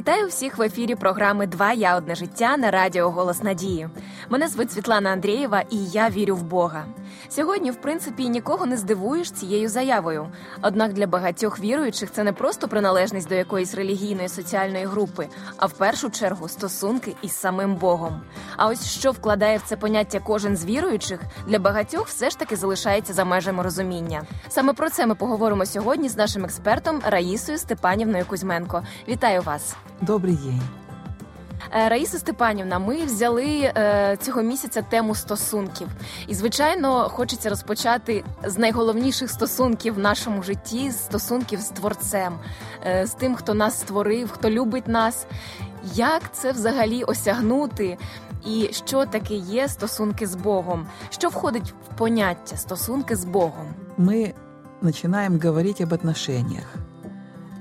[0.00, 3.88] Вітаю всіх в ефірі програми Два я одне життя на радіо Голос Надії.
[4.28, 6.84] Мене звуть Світлана Андрієва, і я вірю в Бога.
[7.28, 10.26] Сьогодні, в принципі, нікого не здивуєш цією заявою.
[10.62, 15.72] Однак для багатьох віруючих це не просто приналежність до якоїсь релігійної соціальної групи, а в
[15.72, 18.20] першу чергу стосунки із самим Богом.
[18.56, 22.56] А ось що вкладає в це поняття кожен з віруючих, для багатьох все ж таки
[22.56, 24.22] залишається за межами розуміння.
[24.48, 28.82] Саме про це ми поговоримо сьогодні з нашим експертом Раїсою Степанівною Кузьменко.
[29.08, 29.76] Вітаю вас!
[30.00, 30.60] Добрий день.
[31.72, 35.88] Е, Раїса Степанівна, ми взяли е, цього місяця тему стосунків,
[36.28, 42.38] і звичайно, хочеться розпочати з найголовніших стосунків в нашому житті стосунків з творцем,
[42.86, 45.26] е, з тим, хто нас створив, хто любить нас.
[45.94, 47.98] Як це взагалі осягнути?
[48.46, 50.86] І що таке є стосунки з Богом?
[51.10, 53.74] Що входить в поняття стосунки з Богом?
[53.98, 54.34] Мы
[54.80, 56.79] начинаем говорить об отношениях.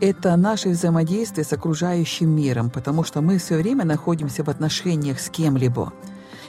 [0.00, 5.28] Это наше взаимодействие с окружающим миром, потому что мы все время находимся в отношениях с
[5.28, 5.92] кем-либо.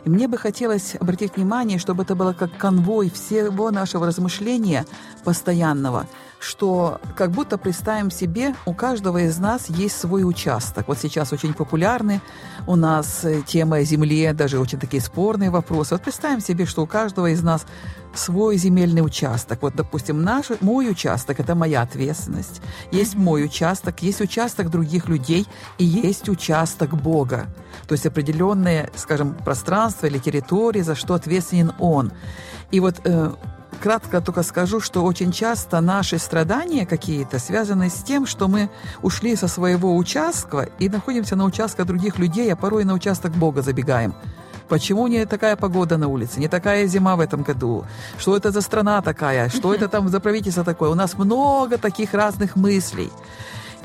[0.05, 4.85] И мне бы хотелось обратить внимание, чтобы это было как конвой всего нашего размышления
[5.23, 6.07] постоянного,
[6.39, 10.87] что как будто представим себе, у каждого из нас есть свой участок.
[10.87, 12.21] Вот сейчас очень популярны
[12.65, 15.95] у нас э, тема о земле, даже очень такие спорные вопросы.
[15.95, 17.65] Вот представим себе, что у каждого из нас
[18.13, 19.61] свой земельный участок.
[19.61, 22.61] Вот, допустим, наш, мой участок– это моя ответственность.
[22.91, 25.47] Есть мой участок, есть участок других людей
[25.77, 27.47] и есть участок Бога.
[27.87, 32.11] То есть определенное, скажем, пространство или территория, за что ответственен Он.
[32.71, 33.31] И вот э,
[33.81, 38.69] кратко только скажу, что очень часто наши страдания какие-то связаны с тем, что мы
[39.01, 43.61] ушли со своего участка и находимся на участках других людей, а порой на участок Бога
[43.61, 44.13] забегаем.
[44.67, 47.85] Почему не такая погода на улице, не такая зима в этом году?
[48.19, 49.49] Что это за страна такая?
[49.49, 50.89] Что это там за правительство такое?
[50.89, 53.09] У нас много таких разных мыслей.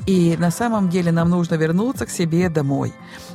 [0.05, 2.93] И на самом деле нам нужно вернуться к себе домой.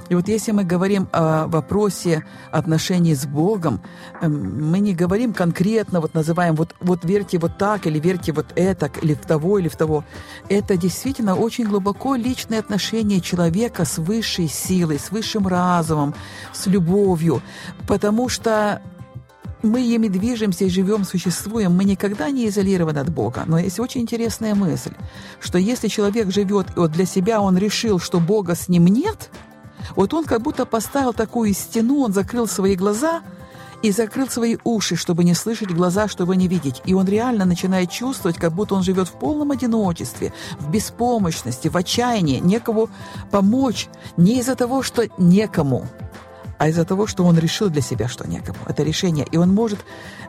[0.08, 3.80] И вот если мы говорим о вопросе отношений с Богом,
[4.20, 8.46] эм, мы не говорим конкретно, вот называем вот, вот верьте вот так, или верьте вот
[8.54, 10.04] это, или в того, или в того.
[10.48, 16.14] Это действительно очень глубоко личные отношения человека с высшей силой, с высшим разумом,
[16.52, 17.42] с любовью.
[17.86, 18.80] Потому что
[19.62, 23.44] мы ими движемся и живем, существуем, мы никогда не изолированы от Бога.
[23.46, 24.92] Но есть очень интересная мысль,
[25.40, 29.30] что если человек живет, и вот для себя он решил, что Бога с ним нет,
[29.96, 33.22] вот он как будто поставил такую стену, он закрыл свои глаза
[33.82, 36.82] и закрыл свои уши, чтобы не слышать, глаза, чтобы не видеть.
[36.84, 41.76] И он реально начинает чувствовать, как будто он живет в полном одиночестве, в беспомощности, в
[41.76, 42.90] отчаянии, некому
[43.30, 45.86] помочь, не из-за того, что некому,
[46.60, 48.58] а из-за того, что он решил для себя, что некому.
[48.66, 49.26] Это решение.
[49.32, 49.78] И он может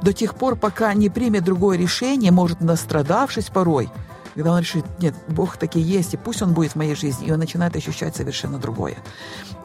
[0.01, 3.89] до тех пор, пока не примет другое решение, может, настрадавшись порой,
[4.33, 7.31] когда он решит, нет, Бог таки есть, и пусть он будет в моей жизни, и
[7.33, 8.95] он начинает ощущать совершенно другое.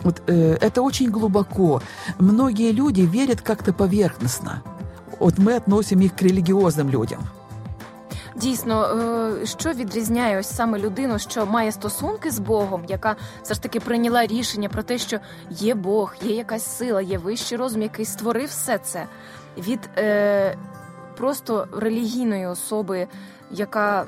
[0.02, 1.82] Вот э, это очень глубоко.
[2.18, 4.64] Многие люди верят как-то поверхностно.
[5.20, 7.20] Вот мы относим их к религиозным людям.
[8.36, 8.84] Дійсно,
[9.42, 13.80] е, що відрізняє ось саме людину, що має стосунки з Богом, яка все ж таки
[13.80, 15.18] прийняла рішення про те, що
[15.50, 19.06] є Бог, є якась сила, є вищий розум, який створив все це
[19.58, 20.56] від е,
[21.16, 23.08] просто релігійної особи,
[23.50, 24.06] яка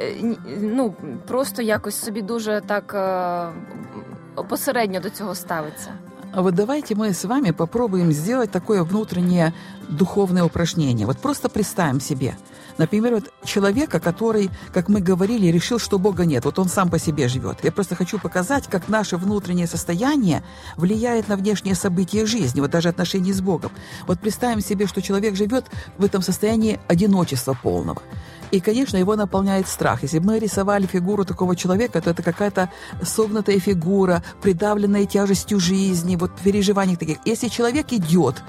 [0.00, 0.94] е, ну
[1.26, 6.05] просто якось собі дуже так е, посередньо до цього ставиться.
[6.36, 9.54] А вот давайте мы с вами попробуем сделать такое внутреннее
[9.88, 11.06] духовное упражнение.
[11.06, 12.36] Вот просто представим себе,
[12.76, 16.44] например, вот человека, который, как мы говорили, решил, что Бога нет.
[16.44, 17.64] Вот он сам по себе живет.
[17.64, 20.42] Я просто хочу показать, как наше внутреннее состояние
[20.76, 23.72] влияет на внешние события жизни, вот даже отношения с Богом.
[24.06, 25.64] Вот представим себе, что человек живет
[25.96, 28.02] в этом состоянии одиночества полного.
[28.50, 30.02] И, конечно, его наполняет страх.
[30.02, 32.70] Если бы мы рисовали фигуру такого человека, то это какая-то
[33.02, 37.18] согнутая фигура, придавленная тяжестью жизни, вот переживаний таких.
[37.24, 38.42] Если человек идет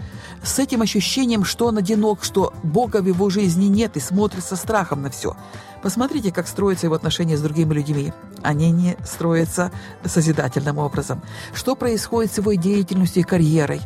[0.43, 4.55] с этим ощущением, что он одинок, что Бога в его жизни нет и смотрит со
[4.55, 5.35] страхом на все,
[5.81, 8.13] посмотрите, как строятся его отношения с другими людьми.
[8.43, 9.71] Они не строятся
[10.05, 11.23] созидательным образом.
[11.53, 13.81] Что происходит с его деятельностью и карьерой?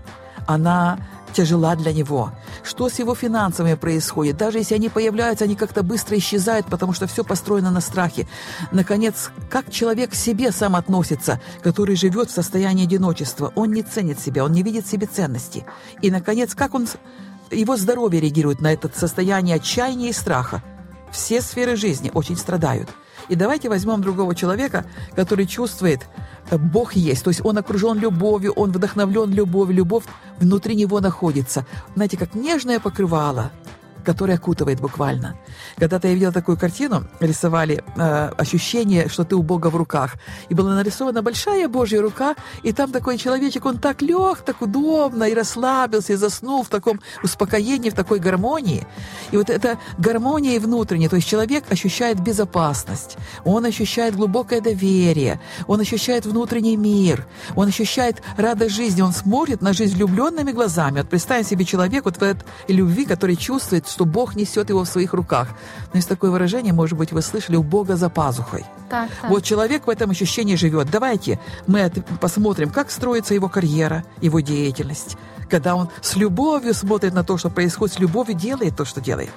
[0.48, 1.00] Она
[1.32, 2.32] тяжела для него.
[2.64, 4.38] Что с его финансами происходит?
[4.38, 8.28] Даже если они появляются, они как-то быстро исчезают, потому что все построено на страхе.
[8.72, 13.52] Наконец, как человек к себе сам относится, который живет в состоянии одиночества?
[13.56, 15.66] Он не ценит себя, он не видит в себе ценности.
[16.02, 16.88] И, наконец, как он,
[17.50, 20.64] его здоровье реагирует на это состояние отчаяния и страха?
[21.12, 22.90] Все сферы жизни очень страдают.
[23.30, 24.86] И давайте возьмем другого человека,
[25.16, 26.02] который чувствует,
[26.50, 30.04] э, Бог есть, то есть он окружен любовью, он вдохновлен любовью, любовь
[30.40, 31.66] внутри него находится.
[31.96, 33.52] Знаете, как нежное покрывало
[34.04, 35.36] который окутывает буквально.
[35.78, 40.16] Когда-то я видела такую картину, рисовали э, ощущение, что ты у Бога в руках.
[40.50, 45.26] И была нарисована большая Божья рука, и там такой человечек, он так лег, так удобно,
[45.26, 48.86] и расслабился, и заснул в таком успокоении, в такой гармонии.
[49.32, 55.80] И вот эта гармония внутренняя, то есть человек ощущает безопасность, он ощущает глубокое доверие, он
[55.80, 61.00] ощущает внутренний мир, он ощущает радость жизни, он смотрит на жизнь влюбленными глазами.
[61.00, 64.88] Вот представим себе человек вот в этой любви, который чувствует, что Бог несет его в
[64.88, 65.50] своих руках.
[65.94, 68.66] Но есть такое выражение, может быть, вы слышали, у Бога за пазухой.
[68.90, 69.30] Так, так.
[69.30, 70.90] Вот человек в этом ощущении живет.
[70.90, 75.18] Давайте мы посмотрим, как строится его карьера, его деятельность.
[75.50, 79.32] Когда он с любовью смотрит на то, что происходит, с любовью делает то, что делает.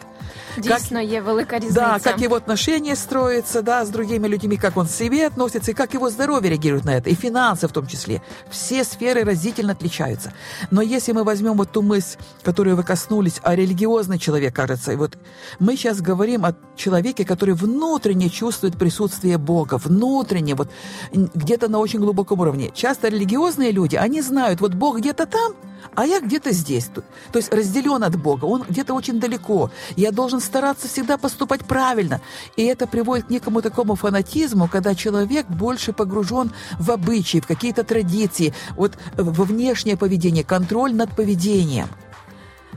[0.58, 1.82] Дійсно, как, є велика різниця.
[1.82, 5.74] Да, как его отношения строятся, да, с другими людьми, как он к себе относится, и
[5.74, 8.22] как его здоровье реагирует на это, и финансы в том числе.
[8.50, 10.34] Все сферы разительно отличаются.
[10.72, 14.96] Но если мы возьмем вот ту мысль, которую вы коснулись, а религиозный человек, кажется, и
[14.96, 15.18] вот
[15.60, 20.70] мы сейчас говорим о человеке, который внутренне чувствует присутствие Бога, внутренне, вот
[21.14, 22.72] где-то на очень глубоком уровне.
[22.74, 25.54] Часто религиозные люди, они знают, вот Бог где-то там,
[25.96, 26.86] а я где-то здесь.
[27.32, 29.72] То есть разделен от Бога, он где-то очень далеко.
[29.96, 32.22] Я должен стараться всегда поступать правильно.
[32.58, 37.84] И это приводит к некому такому фанатизму, когда человек больше погружен в обычаи, в какие-то
[37.84, 41.88] традиции, вот во внешнее поведение, контроль над поведением.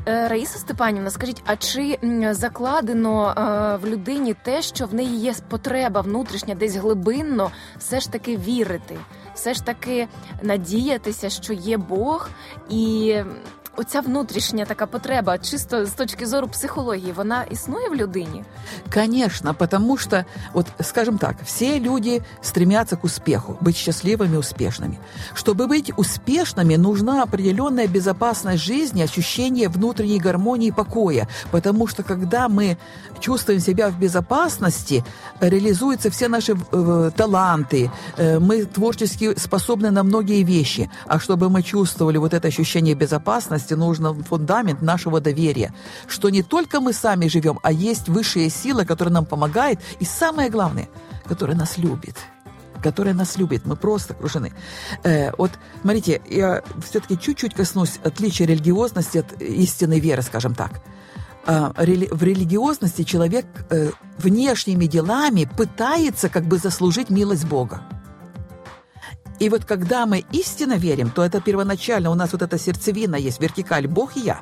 [0.08, 1.98] Е, Раїса Степанівна, скажіть, а чи
[2.30, 8.12] закладено е, в людині те, що в неї є потреба внутрішня, десь глибинно, все ж
[8.12, 8.96] таки вірити,
[9.34, 10.08] все ж таки
[10.42, 12.28] надіятися, що є Бог,
[12.70, 13.16] і
[13.76, 18.44] оця внутрішня така потреба, чисто з точки зору психології, вона існує в людині?
[18.94, 24.98] Конечно, потому что, вот, скажем так, все люди стремятся к успеху, быть счастливыми, успешными.
[25.34, 32.48] Чтобы быть успешными, нужна определенная безопасность жизни, ощущение внутренней гармонии и покоя, потому что когда
[32.48, 32.76] мы
[33.20, 35.04] чувствуем себя в безопасности,
[35.40, 41.62] реализуются все наши э, таланты, э, мы творчески способны на многие вещи, а чтобы мы
[41.62, 45.73] чувствовали вот это ощущение безопасности, частности, нужен фундамент нашего доверия,
[46.07, 50.49] что не только мы сами живем, а есть высшая сила, которая нам помогает, и самое
[50.49, 50.87] главное,
[51.27, 52.15] которая нас любит
[52.83, 53.65] которая нас любит.
[53.65, 54.53] Мы просто окружены.
[55.03, 60.83] Э, вот, смотрите, я все-таки чуть-чуть коснусь отличия религиозности от истинной веры, скажем так.
[61.47, 67.81] Э, в религиозности человек э, внешними делами пытается как бы заслужить милость Бога.
[69.39, 73.41] И вот когда мы истинно верим, то это первоначально у нас вот эта сердцевина есть,
[73.41, 74.41] вертикаль «Бог и я».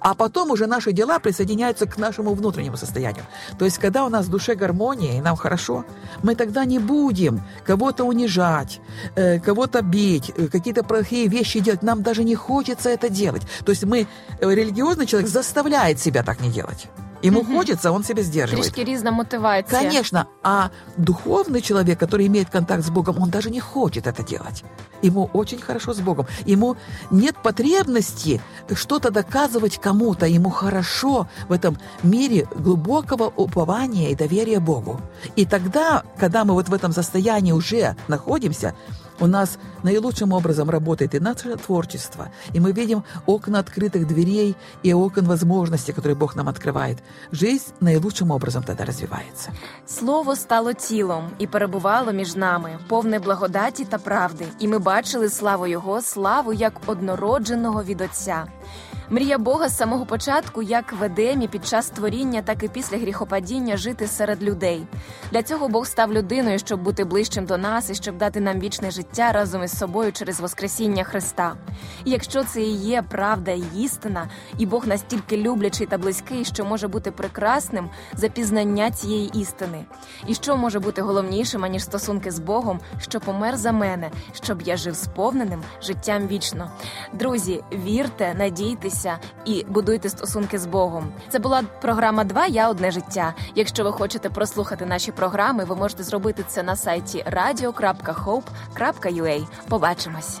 [0.00, 3.24] А потом уже наши дела присоединяются к нашему внутреннему состоянию.
[3.58, 5.84] То есть, когда у нас в душе гармония, и нам хорошо,
[6.22, 8.80] мы тогда не будем кого-то унижать,
[9.14, 11.82] э, кого-то бить, э, какие-то плохие вещи делать.
[11.82, 13.42] Нам даже не хочется это делать.
[13.64, 14.06] То есть мы,
[14.40, 16.88] э, религиозный человек заставляет себя так не делать.
[17.25, 17.57] Ему угу.
[17.57, 18.73] хочется, он себя сдерживает.
[18.73, 19.81] Трішки різна мотивація.
[19.81, 20.25] Конечно.
[20.43, 24.63] А духовный человек, который имеет контакт с Богом, он даже не хочет это делать.
[25.03, 26.27] Ему очень хорошо с Богом.
[26.47, 26.75] Ему
[27.11, 28.41] нет потребности
[28.73, 30.25] что-то доказывать кому-то.
[30.25, 34.99] Ему хорошо в этом мире глубокого упования и доверия Богу.
[35.37, 38.73] И тогда, когда мы вот в этом состоянии уже находимся,
[39.19, 44.93] у нас наилучшим образом работает и наше творчество, и мы видим окна открытых дверей и
[44.93, 46.97] окон возможностей, которые Бог нам открывает.
[47.31, 49.51] Жизнь наилучшим образом тогда развивается.
[49.85, 55.67] Слово стало тілом і перебувало між нами, повне благодаті та правди, і ми бачили славу
[55.67, 58.45] Його, славу як однородженого від Отця.
[59.12, 63.76] Мрія Бога з самого початку, як в Едемі під час створіння, так і після гріхопадіння
[63.76, 64.86] жити серед людей.
[65.32, 68.90] Для цього Бог став людиною, щоб бути ближчим до нас і щоб дати нам вічне
[68.90, 71.54] життя разом із собою через Воскресіння Христа.
[72.04, 76.64] І якщо це і є правда і істина, і Бог настільки люблячий та близький, що
[76.64, 79.84] може бути прекрасним за пізнання цієї істини,
[80.26, 84.76] і що може бути головнішим аніж стосунки з Богом, що помер за мене, щоб я
[84.76, 86.70] жив сповненим життям вічно.
[87.12, 91.12] Друзі, вірте, надійтесь моліться і будуйте стосунки з Богом.
[91.28, 92.50] Це була програма «2.
[92.50, 93.34] Я одне життя.
[93.54, 99.46] Якщо ви хочете прослухати наші програми, ви можете зробити це на сайті radio.hope.ua.
[99.68, 100.40] Побачимось.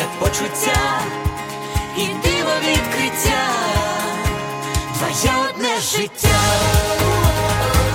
[0.00, 1.00] Різноманіття почуття
[1.96, 3.42] і диво відкриття,
[4.98, 6.40] твоє одне життя,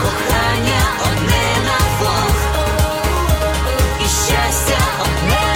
[0.01, 2.35] кохання одне на двох,
[3.99, 5.54] і щастя одне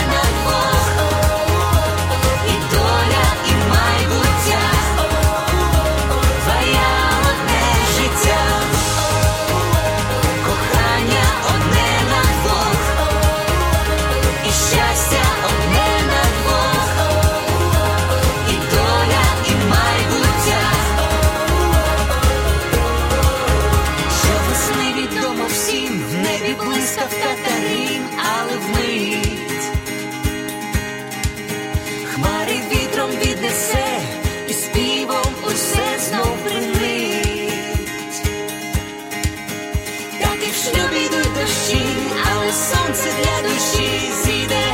[40.60, 41.86] Так і в шлюбі йдуть дощі,
[42.32, 44.66] але сонце для душі зійде.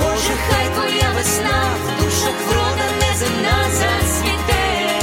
[0.00, 5.00] Боже, хай твоя весна в душах врода неземна зацвіте.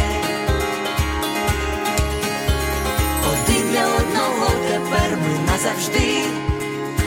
[3.31, 6.23] Один для одного тепер ми назавжди.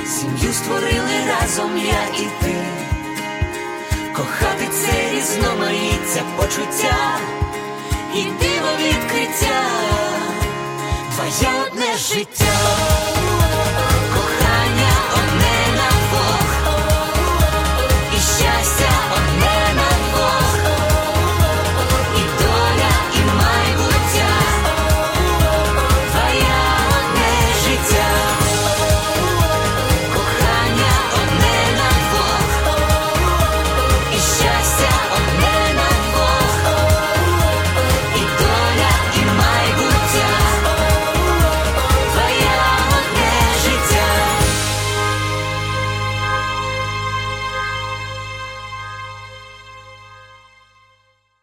[0.06, 2.54] Сім'ю створили разом я і ти.
[4.12, 7.18] Кохати це різноманіття почуття
[8.15, 9.61] і диво відкриття,
[11.15, 13.44] твоє одне життя.